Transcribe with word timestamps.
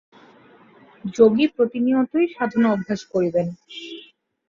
যোগী 1.13 1.45
প্রতিনিয়তই 1.55 2.25
সাধনা 2.35 2.67
অভ্যাস 2.71 3.01
করিবেন। 3.13 3.47